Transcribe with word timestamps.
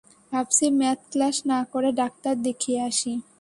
ভাবছি 0.31 0.65
math 0.79 0.99
class 1.11 1.35
না 1.51 1.59
করে 1.73 1.89
ডাক্তার 2.01 2.35
দেখিয়ে 2.47 2.79
আসি। 2.89 3.13